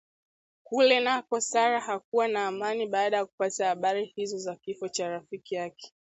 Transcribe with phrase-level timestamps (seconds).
[0.63, 5.73] Kule nako Sarah hakuwa na amani baada ya kupata habari hizo za Kifo cha rafikiye